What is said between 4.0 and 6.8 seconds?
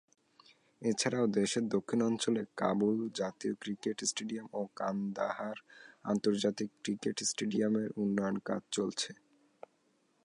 stadium ও কান্দাহার আন্তর্জাতিক